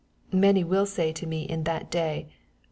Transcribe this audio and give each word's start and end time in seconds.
22 0.31 0.41
Many 0.41 0.63
will 0.63 0.87
say 0.87 1.13
to 1.13 1.27
me 1.27 1.43
in 1.43 1.63
that 1.65 1.91
day. 1.91 2.27